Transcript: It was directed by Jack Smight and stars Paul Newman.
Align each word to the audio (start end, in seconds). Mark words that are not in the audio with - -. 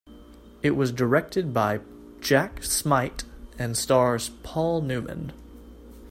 It 0.63 0.71
was 0.71 0.91
directed 0.91 1.53
by 1.53 1.79
Jack 2.21 2.61
Smight 2.63 3.23
and 3.59 3.77
stars 3.77 4.29
Paul 4.41 4.81
Newman. 4.81 5.31